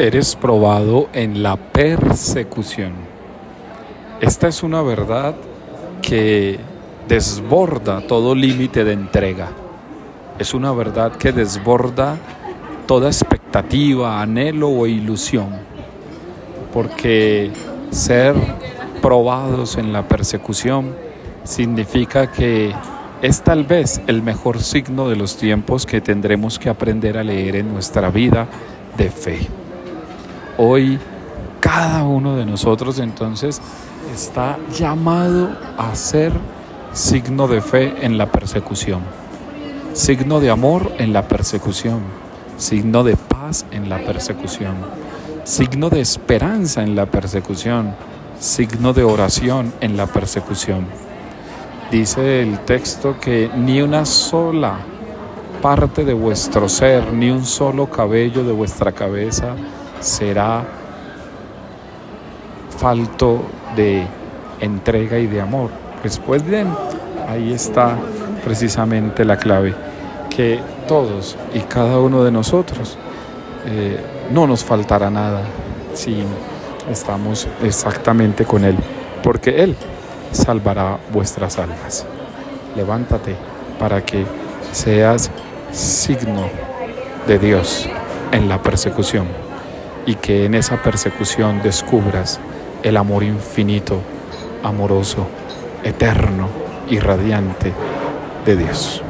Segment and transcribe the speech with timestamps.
[0.00, 2.92] eres probado en la persecución.
[4.20, 5.34] Esta es una verdad
[6.00, 6.58] que
[7.06, 9.48] desborda todo límite de entrega.
[10.38, 12.16] Es una verdad que desborda
[12.86, 15.48] toda expectativa, anhelo o ilusión.
[16.72, 17.50] Porque
[17.90, 18.34] ser
[19.02, 20.94] probados en la persecución
[21.44, 22.74] significa que
[23.20, 27.56] es tal vez el mejor signo de los tiempos que tendremos que aprender a leer
[27.56, 28.46] en nuestra vida
[28.96, 29.59] de fe.
[30.62, 30.98] Hoy
[31.58, 33.62] cada uno de nosotros entonces
[34.14, 36.34] está llamado a ser
[36.92, 39.00] signo de fe en la persecución,
[39.94, 42.00] signo de amor en la persecución,
[42.58, 44.74] signo de paz en la persecución,
[45.44, 47.94] signo de esperanza en la persecución,
[48.38, 50.84] signo de oración en la persecución.
[51.90, 54.76] Dice el texto que ni una sola
[55.62, 59.56] parte de vuestro ser, ni un solo cabello de vuestra cabeza
[60.00, 60.64] será
[62.76, 63.42] falto
[63.76, 64.06] de
[64.60, 65.70] entrega y de amor.
[66.00, 66.68] Pues, pues bien,
[67.28, 67.96] ahí está
[68.44, 69.74] precisamente la clave,
[70.30, 72.96] que todos y cada uno de nosotros
[73.66, 75.42] eh, no nos faltará nada
[75.92, 76.22] si
[76.90, 78.76] estamos exactamente con Él,
[79.22, 79.76] porque Él
[80.32, 82.06] salvará vuestras almas.
[82.76, 83.36] Levántate
[83.78, 84.24] para que
[84.72, 85.30] seas
[85.72, 86.48] signo
[87.26, 87.88] de Dios
[88.32, 89.49] en la persecución
[90.10, 92.40] y que en esa persecución descubras
[92.82, 94.00] el amor infinito,
[94.64, 95.24] amoroso,
[95.84, 96.48] eterno
[96.88, 97.72] y radiante
[98.44, 99.04] de Dios.